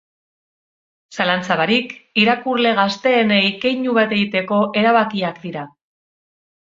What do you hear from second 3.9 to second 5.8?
bat egiteko erabakiak dira.